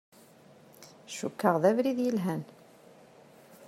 Cukkeɣ 1.17 1.55
d 1.61 1.63
abrid 1.69 1.99
yelhan. 2.03 2.41